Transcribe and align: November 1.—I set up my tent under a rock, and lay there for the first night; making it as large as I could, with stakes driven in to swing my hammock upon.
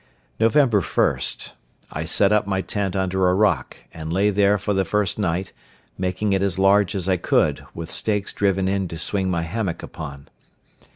November 0.39 0.81
1.—I 0.81 2.05
set 2.05 2.31
up 2.31 2.47
my 2.47 2.59
tent 2.61 2.95
under 2.95 3.29
a 3.29 3.35
rock, 3.35 3.77
and 3.93 4.11
lay 4.11 4.31
there 4.31 4.57
for 4.57 4.73
the 4.73 4.83
first 4.83 5.19
night; 5.19 5.53
making 5.95 6.33
it 6.33 6.41
as 6.41 6.57
large 6.57 6.95
as 6.95 7.07
I 7.07 7.17
could, 7.17 7.63
with 7.75 7.91
stakes 7.91 8.33
driven 8.33 8.67
in 8.67 8.87
to 8.87 8.97
swing 8.97 9.29
my 9.29 9.43
hammock 9.43 9.83
upon. 9.83 10.27